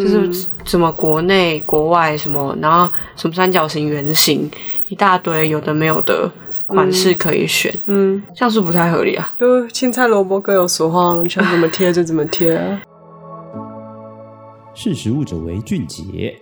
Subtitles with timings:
[0.00, 4.50] 就是什么国内、国外什么，然后什么三角形、圆形，
[4.88, 6.30] 一大堆有的没有的
[6.66, 7.72] 款式可以选。
[7.86, 9.34] 嗯，这样是不太合理啊。
[9.38, 12.80] 就青菜萝卜各有所好，想怎么贴就怎么贴啊。
[14.74, 16.34] 识时务者为俊杰。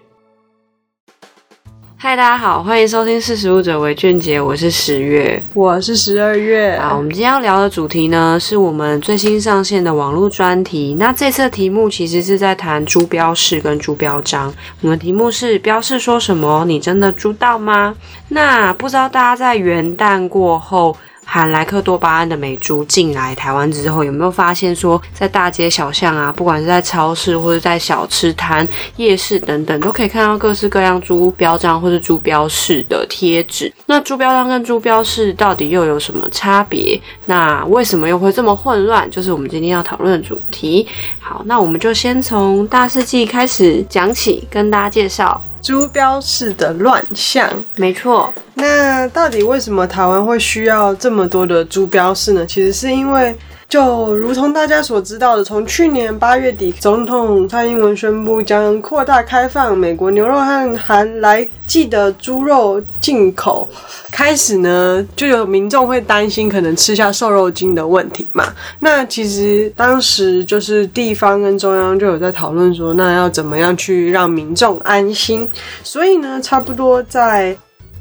[2.01, 6.79] 嗨，大家好，欢迎收听《识食物者为俊杰》，我是十月，我是十二月。
[6.79, 10.95] 好，我们今天要聊的主题呢，是我们最新上线的网络专题。
[10.97, 14.55] 那这次的题目其实是在谈猪标示跟猪标章。
[14.81, 16.65] 我们题目是标示说什么？
[16.69, 17.93] 你真的猪到吗？
[18.29, 20.97] 那不知道大家在元旦过后，
[21.31, 33.71] 含莱克多巴胺的美猪进来台湾之后，有没有发现说，在大街小巷啊，不管是在超市或者在小吃摊、夜市等等，都可以看到各式各样猪标章或者猪标示的贴纸。
[33.85, 36.99] 那猪标章跟猪标示到底又有什么差别？
[37.27, 39.09] 那为什么又会这么混乱？
[39.11, 40.89] 就是我们今天要讨论的主题。
[41.21, 45.45] 好，那我们就先从大事记开始讲起，跟大家介绍。
[45.61, 48.33] 猪标式的乱象，没错。
[48.55, 52.47] 那到底为什么台湾会需要这么多的猪标式呢？
[52.47, 53.37] 其实是因为。
[53.69, 63.69] 就如同大家所知道的，从去年八月底，总统蔡英文宣布将扩大开放美国牛肉和含莱剂的猪肉进口
[64.11, 68.45] 开始呢，就有民众会担心可能吃下瘦肉精的问题嘛。
[68.81, 75.47] 那其实当时就是地方跟中央就有在讨论说，那要怎么样去让民众安心？
[75.85, 77.55] 所以呢，差不多在。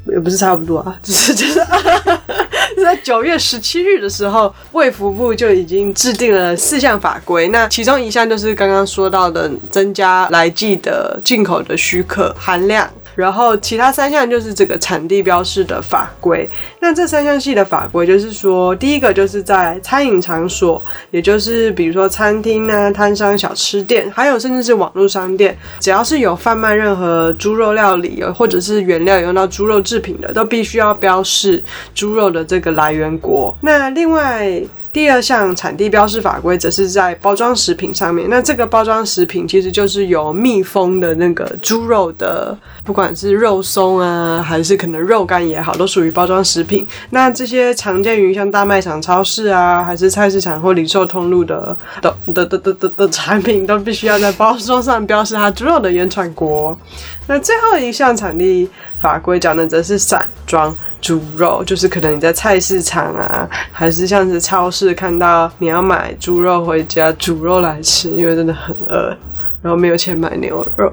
[0.09, 1.59] 也不是差不多啊，只是就是
[2.83, 12.89] 在九月十七日的时候，卫福部就已经制定了四项法规，那其中一项就是刚刚说到的增加来剂的进口的许可含量。
[13.18, 16.48] 然后其他三项就是这个产地标示的法规。
[16.80, 31.64] 那这三项系的法规就是说，第一个就是在餐饮场所，也就是比如说餐厅啊、摊商、小吃店，还有甚至是网络商店，只要是有贩卖任何猪肉料理或者是原料用到猪肉制品的，都必须要标示
[31.96, 33.53] 猪肉的这个来源国。
[33.62, 34.62] 那另外。
[34.92, 38.28] 第二项产地标示法规则是在包装食品上面。
[38.30, 46.88] 那这个包装食品其实就是有密封的那个猪肉的，不管是肉松啊，还是可能肉干也好，都属于包装食品。
[47.12, 56.78] 那这些常见于像大卖场、超市啊，还是菜市场或零售通路的 的的的的的的产品，都必须要在包装上标示它猪肉的原产国。
[57.28, 58.68] 那最后一项产地
[59.00, 69.16] 法规讲的则是散装猪肉，就是可能你在菜市场啊，还是像是超市看到你要买猪肉回家煮肉来吃，因为真的很饿，
[69.62, 70.91] 然后没有钱买牛肉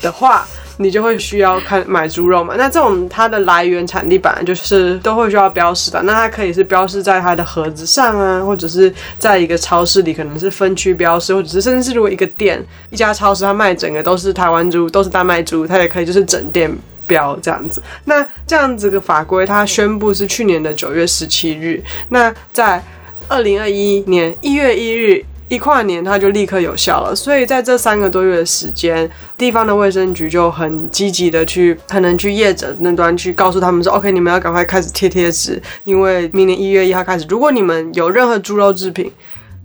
[0.00, 0.44] 的话，
[0.78, 2.54] 你就会需要看买猪肉嘛。
[2.58, 12.60] 那这种它的来源产地本来就是都会需要标示的，那它可以是标示在它的盒子上啊，或者是在一个超市里可能是分区标示，或者是甚至是如果一个店
[12.90, 16.70] 一家超市它卖整个都是台湾猪，都是大麦猪，它也可以就是整店
[17.06, 17.82] 标这样子。
[18.04, 22.82] 那这样子的法规它宣布是去年的九月十七日，那在
[23.28, 25.24] 二零二一年一月一日。
[25.50, 27.14] 一跨年，它就立刻有效了。
[27.14, 39.12] 所以在这三个多月的时间，地方的卫生局就很积极的去，可能去业者那端去告诉他们说：“OK，你们要赶快开始贴贴纸，因为明年一月一号开始，如果你们有任何猪肉制品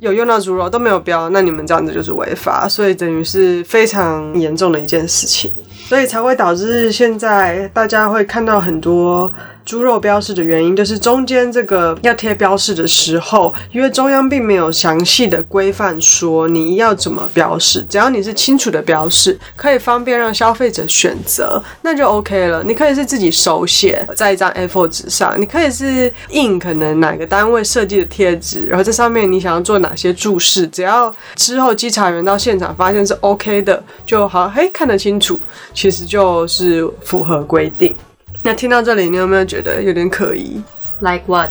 [0.02, 2.68] 有用到猪肉都没有标，那你们这样子就是违法。
[2.68, 5.50] 所以等于是非常严重的一件事情，
[5.90, 9.34] 所以才会导致现在大家会看到很多。”
[9.70, 22.64] 猪肉标示的原因就是中间这个要贴标示的时候，因为中央并没有详细的规范说你要怎么标示，只要你是清楚的标示，可以方便让消费者选择，那就 OK 了。
[22.64, 35.40] 你可以是自己手写在一张 A4 纸上，你可以是印可能哪个单位设计的贴纸，然后这上面你想要做哪些注释，只要之后稽查员到现场发现是 OK 的就好，嘿，看得清楚，
[35.76, 37.96] 其实就是符合规定。
[38.44, 40.62] 那听到这里，你有没有觉得有点可疑
[41.00, 41.50] ？Like what？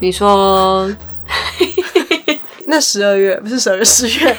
[0.00, 0.90] 你说，
[2.66, 4.36] 那十二月不是十二月，十月，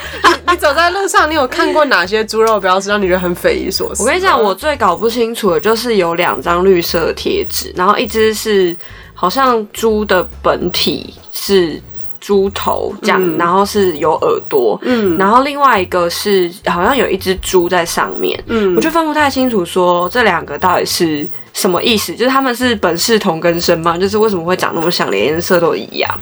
[0.50, 4.04] 你走在路上，你有看过哪些猪肉标示让你觉得很匪夷所思？
[4.04, 8.76] 我跟你讲，我最搞不清楚的就是有两张绿色贴纸，然后一只是
[9.14, 11.82] 好像猪的本体是。
[12.28, 23.98] 猪头这样，嗯、然后是有耳朵，嗯，然后另外一个是好像有一只猪在上面，嗯，我就分不太清楚说这两个到底是什么意思，就是他们是本是同根生吗？
[23.98, 26.20] 就是为什么会长那么像，连颜色都一样？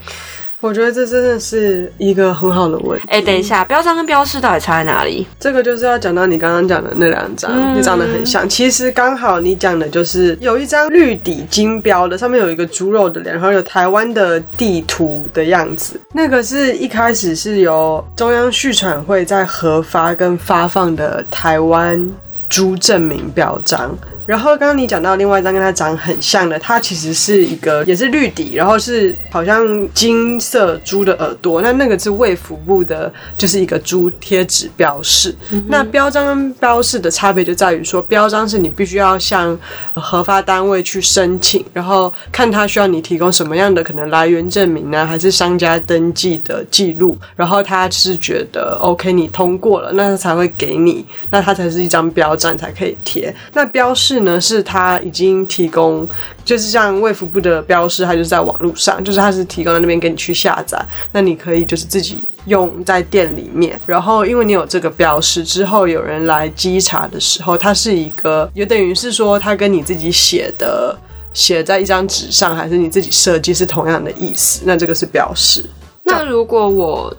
[0.62, 3.08] 我觉得这真的是一个很好的问题。
[3.10, 5.26] 哎、欸，等一下，标章跟标示到底差在哪里？
[5.40, 8.48] 这个就是要讲到你刚刚讲的那两张，嗯、你长得很像。
[8.50, 16.00] 其实刚好你讲的就是有一张绿底金标的，上面有一个猪肉的脸，然后有台湾的地图的样子。
[16.14, 22.12] 那个是一开始是由中央畜产会在核发跟发放的台湾
[22.50, 23.96] 猪证明标章。
[24.26, 35.36] 然后刚刚你讲到另外一张跟它长很像的，它其实是一个也是绿底，然后是好像金色猪的耳朵，那那个是卫福部的，就是一个猪贴纸标示。
[35.52, 39.56] 嗯、那标章跟标示的差别就在于说，标章是你必须要向
[39.94, 53.32] 核发单位去申请，然后看他需要你提供什么样的可能来源证明呢，还是商家登记的记录，然后他是觉得 OK 你通过了，那他才会给你，那它才是一张标章才可以贴。
[53.54, 54.15] 那标示。
[54.22, 56.08] 呢，是他已经提供，
[56.44, 63.80] 就是像卫福部的标识，它就是在网络上，就是它是提供在那边给你去下载，那你可以就是自己用在店里面。
[63.86, 70.98] 然后因为你有这个标识之后，有人来稽查的时候，它是一个，也等于是说，它跟你自己写的
[71.34, 74.62] 写在一张纸上，还是你自己设计是同样的意思。
[74.66, 75.66] 那这个是标示。
[76.04, 77.16] 那如果我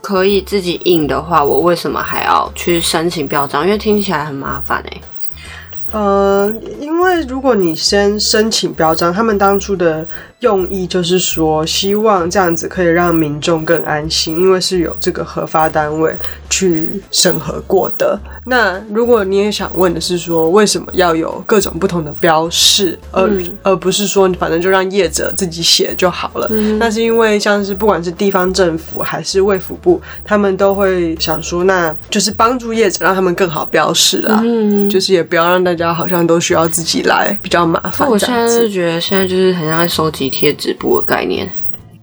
[0.00, 3.64] 可以自己印的话，我为什么还要去申请标章？
[3.64, 5.00] 因为听起来很麻烦欸。
[5.92, 10.06] 呃，因为如果你先申请标章，他们当初的
[10.40, 16.14] 用意就是说，希望这样子可以让民众更安心，因为是有这个核发单位
[16.48, 18.18] 去审核过的。
[18.46, 26.46] 那如果你也想问的是说，为什么要有各种不同的标示，而、嗯、而不是说反正就让业者自己写就好了？
[26.50, 35.80] 嗯、那是因为像是不管是地方政府还是卫福部，他们都会想说，那就是帮助业者让他们更好标示啦，嗯、就是也不要让大家。
[35.80, 38.06] 大家好像都需要自己来，比较麻烦。
[38.06, 41.46] 我现在是觉得现在就是很像在收集贴纸布的概念，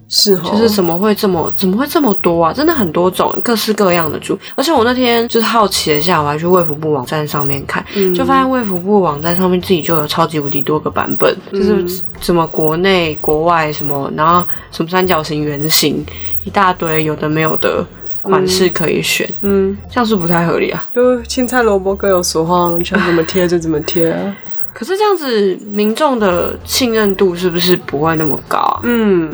[0.09, 2.53] 是哦，就是怎么会这么怎么会这么多啊？
[2.53, 4.37] 真的很多种，各式各样的猪。
[4.55, 16.05] 而且我那天就是好奇了一下，我还去卫福部网站上面看，嗯、就发现卫福部网站上面自己就有超级无敌多个版本，嗯、就是什么国内国外什么，然后什么三角形、圆形，
[16.43, 17.85] 一大堆有的没有的。
[18.23, 20.85] 款式可以选，嗯，这样是不太合理啊。
[20.93, 24.35] 就青菜萝卜各有所好，想怎么贴就怎么贴啊。
[24.77, 28.81] 可是这样子，民众的信任度是不是不会那么高啊？
[28.83, 29.33] 嗯，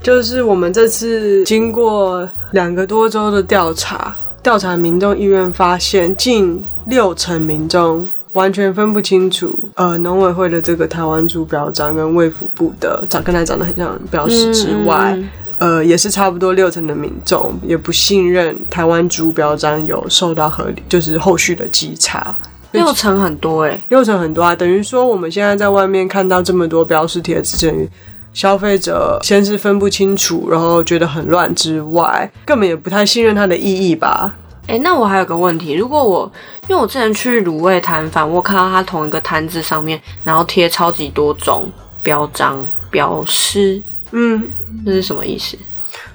[0.00, 15.12] 就是我们这次经过两个多周的调查，调查民众意愿，发现近六成民众完全分不清楚，呃，农委会的这个台湾猪标章跟卫福部的长跟它长得很像的标识之外。
[15.16, 22.34] 嗯呃，也是差不多六成的民众也不信任台湾猪标章有受到合理，就是后续的稽查。
[22.80, 27.88] 六成很多哎、欸，六成很多啊，等于说我们现在在外面看到这么多标识贴纸，等于
[28.32, 34.34] 消费者先是分不清楚，然后觉得很乱之外，根本也不太信任它的意义吧？
[34.66, 36.32] 哎、欸，那我还有个问题，如果我
[36.68, 41.70] 因为我之前去卤味摊贩，我看到它同一个摊子上面，然后贴超级多种
[42.02, 43.82] 标章标识。
[44.12, 44.48] 嗯，
[44.86, 45.56] 这是什么意思？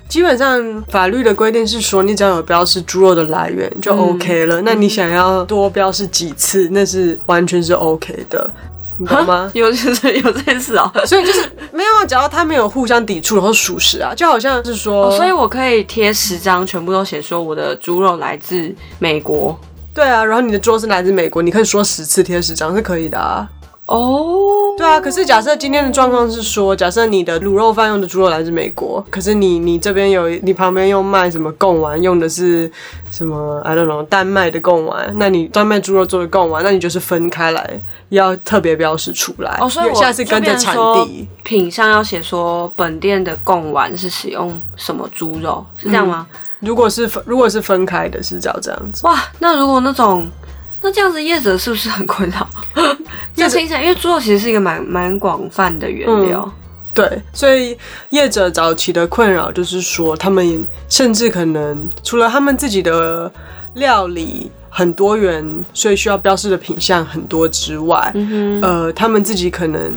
[0.10, 4.60] 基本上法律的规定是说，你只要有标示猪肉的来源就 OK 了。
[4.60, 8.50] 嗯、那你想要多标示几次，那是完全是 OK 的，
[8.98, 9.52] 你懂吗？
[9.54, 11.42] 有就是 有这件事哦，所以就是
[11.72, 19.56] 没有，只要他没有互相抵触，然后属实啊，就好像是说，哦、所以我可以贴十张，全部都写说我的猪肉来自美国。
[19.94, 23.48] 对啊，然后你的猪肉是来自美国，你可以说十次贴十张是可以的啊。
[23.90, 32.72] 哦，oh, 对啊，可是假设今天的状况是说，假设你的卤肉饭用的猪肉来自美国，可是你你这边有你旁边又卖什么贡丸，用的是
[33.10, 39.58] 什么 I don't know 丹麦的贡丸，那你丹麦猪肉做的贡丸，那你就是分开来，要特别标识出来。
[39.60, 46.28] 哦，oh, 所以我现在是跟着产地品上要写说本店的贡丸是使用什么猪肉，是这样吗？
[46.32, 49.08] 嗯、如果是分如果是分开的，是叫这样子。
[49.08, 50.30] 哇，那如果那种。
[50.82, 52.50] 那这样子业者是不是很困扰？
[53.36, 56.54] 这听起来，因为猪肉其实是一个蛮蛮广泛的原料，嗯，
[56.94, 57.78] 对，所以
[58.10, 63.32] 业者早期的困扰就是说，他们甚至可能除了他们自己的
[63.76, 69.94] 料理很多元，所以需要标示的品相很多之外，嗯，呃，他们自己可能。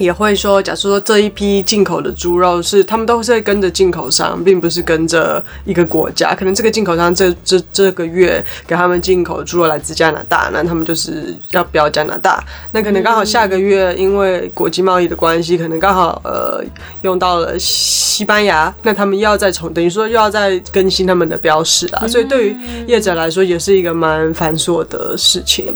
[0.00, 6.34] 也会说，假如说这一批进口的猪肉是他们都是会跟着进口商，并不是跟着一个国家。
[6.34, 12.42] 可能这个进口商这这这个月给他们进口的猪肉来自加拿大，那他们就是要标加拿大。
[12.72, 16.64] 那可能刚好下个月因为国际贸易的关系，可能刚好呃
[17.02, 22.08] 用到了西班牙，那他们又要再重等于说又要再更新他们的标识啊。
[22.08, 25.66] 所以对于业者来说，也是一个蛮繁琐的事情。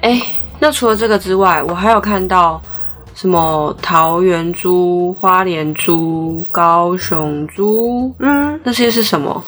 [0.00, 0.22] 哎，
[0.60, 2.62] 那除了这个之外，我还有看到。
[3.14, 9.42] 什么桃园猪、花莲猪、高雄猪，嗯，那些是什么？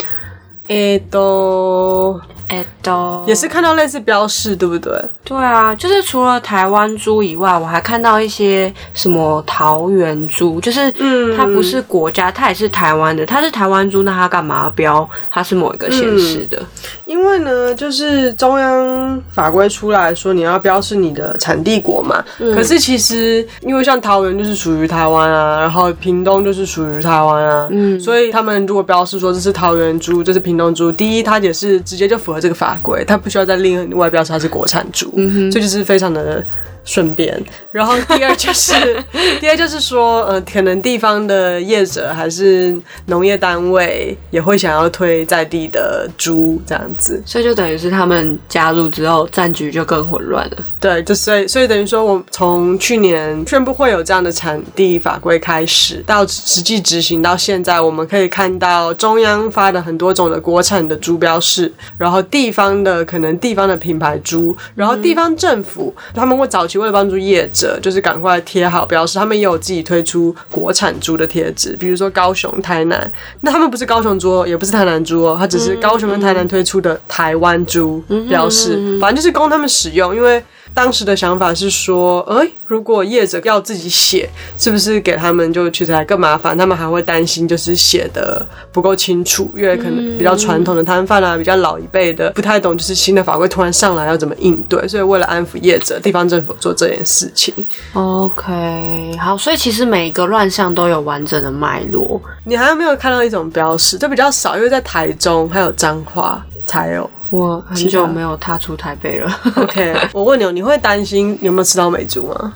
[0.69, 2.21] 诶，都。
[2.47, 4.93] 哎，都也是看到类似标示，对不对？
[5.25, 16.63] 对啊，就是除了台湾猪以外，我还看到一些什么桃园猪，就是嗯，它不是国家，它也是台湾的，它是台湾猪，那它干嘛要标它是某一个县市的？
[17.07, 22.23] 因为呢，就是中央法规出来说你要标示你的产地国嘛。
[22.39, 32.41] 嗯、可是其实因为像桃园就是属于台湾啊，然后屏东就是属于台湾啊，嗯，所以他们如果标示说这是桃园猪，这是屏东猪，第一它也是直接就符合。
[32.41, 36.45] 这个法规，它不需要再另外标示它是国产猪，嗯哼，这就是非常的。
[36.85, 38.73] 顺便，然后第二就是，
[39.41, 42.77] 第二就是说，呃，可能地方的业者还是
[43.07, 50.57] 农业单位也会想要推在地的猪这样子，所以就等于是他们加入之后，战局就更混乱了。
[50.79, 66.79] 对，就所以所以等于说，我从去年宣布会有这样的产地法规开始，到实际执行到现在，我们可以看到中央发的很多种的国产的猪标示，然后地方的可能地方的品牌猪，然后地方政府、嗯、他们会早期。
[66.79, 80.43] 为了帮助业者，就是赶快贴好标识，他们也有自己推出国产猪的贴纸，比如说高雄、台南，那他们不是高雄猪，也不是台南猪哦，它只是高雄跟台南推出的台湾猪标示，反正就是供他们使用，因为。
[80.75, 84.29] 当时的想法是说，哎、欸，如果业者要自己写，
[84.59, 86.59] 是不是给他们就其实还更麻烦？
[86.59, 97.55] 他们还会担心就是写的不够清楚，因为可能比较传统的摊贩啊，比较老一辈的不太懂，就是新的法规突然上来要怎么应对，所以为了安抚业者，地方政府做这件事情。
[97.93, 102.21] OK，好，所以其实每一个乱象都有完整的脉络。
[102.45, 103.97] 你还有没有看到一种标识？
[103.97, 107.09] 就比较少，因为在台中还有彰化才有。
[107.35, 109.29] 我很久没有踏出台北了。
[109.57, 112.55] OK， 我问你，你会担心有没有吃到美猪吗？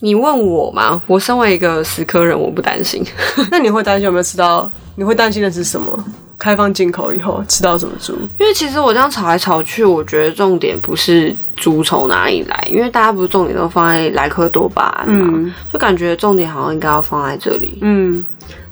[0.00, 1.02] 你问我吗？
[1.06, 3.04] 我身为一个食科人，我不担心。
[3.50, 4.70] 那你会担心有没有吃到？
[4.94, 6.02] 你会担心的是什么？
[6.38, 8.14] 开放进口以后吃到什么猪？
[8.38, 17.78] 因为其实我这样炒来炒去，我觉得重点不是猪从哪里来，因为大家不是重点都放在莱克多巴胺嘛，嗯、就感觉重点好像应该要放在这里。
[17.82, 18.24] 嗯。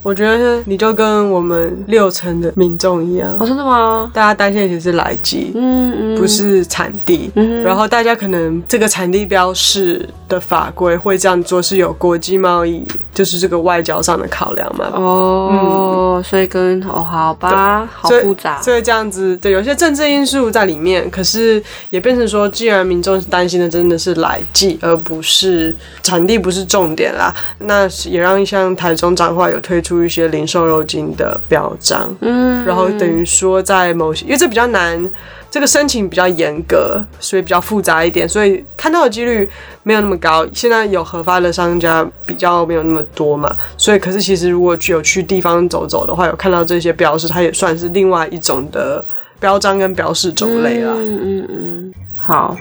[0.07, 4.09] 我觉得你就跟我们六成的民众一样，哦，真的吗？
[4.15, 7.29] 大家担心的其实是来记，嗯嗯，不是产地。
[7.35, 14.93] 嗯，然后大家可能这个产地标示的法规会这样做，是有国际贸易，就是这个外交上的考量嘛？
[14.95, 21.11] 哦，嗯，所以跟哦，好吧，好复杂，所以这样子，对，有些政治因素在里面。
[21.11, 21.61] 可是
[21.91, 29.96] 也变成说，既然民众担心的真的是来记，而不是产地，不是重点啦，那也让像台中彰化有推出。
[30.05, 35.11] 一些零售肉精的标章，嗯，然后等于说在某些，因为这比较难，
[35.50, 39.49] 这个申请比较严格，所以比较复杂一点，所以看到的几率
[39.83, 40.47] 没有那么高。
[40.53, 49.05] 现在有合发的商家比较没有那么多嘛，所以可是其实如果有去地方走走的话，有看到这些标识，它也算是另外一种的
[49.38, 50.93] 标章跟标示种类啦。
[50.97, 51.95] 嗯嗯嗯，
[52.26, 52.57] 好，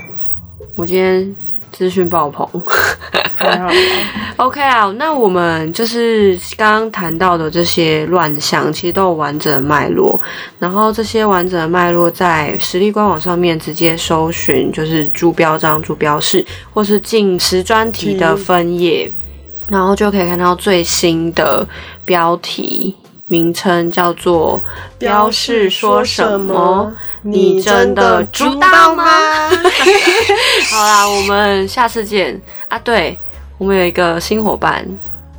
[0.75, 1.35] 我今天。
[1.71, 2.47] 资讯爆棚，
[4.37, 10.19] OK 啊，那我们就是刚刚谈到的这些乱象，其实都有完整的脉络。
[10.59, 19.11] 然后这些完整的脉络在实力官网上面直接搜寻，就是朱标章、朱标示，或是进食专题的分页，
[19.67, 21.67] 然后就可以看到最新的
[22.03, 22.95] 标题
[23.27, 24.61] 名称叫做
[24.99, 26.93] “标示说什么”。
[27.27, 29.03] 你真的知道吗？
[30.69, 32.77] 好啦，我们下次见啊！
[32.77, 33.17] 对，
[33.57, 34.85] 我们有一个新伙伴，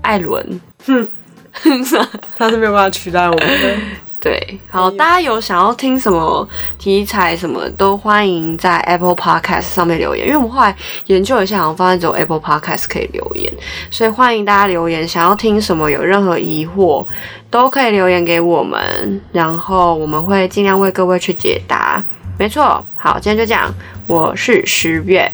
[0.03, 1.07] 艾伦，哼，
[2.37, 3.77] 他是没有办法取代我们的。
[4.19, 10.75] 对，好，大家有想要听什么题材，什么都欢迎在 Apple Podcast 上面留言，因为我们后来
[11.07, 13.53] 研究一下，好像发现只有 Apple Podcast 可以留言，
[13.89, 17.07] 所以欢迎大家留言，想要听什么，有任何疑惑
[17.51, 22.03] 都可以留言给我们，然后我们会尽量为各位去解答。
[22.37, 23.73] 没错，好，今天就这样，
[24.09, 25.31] 我是十月，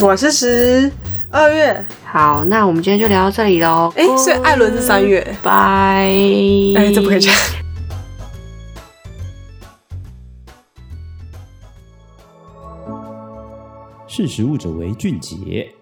[0.00, 0.92] 我是十
[1.32, 3.90] 二月，好，那我们今天就聊到这里喽。
[3.96, 7.34] 哎、欸，所以艾伦是三月，拜，哎、欸，这不可以讲。
[14.06, 15.72] 识食物者为俊杰。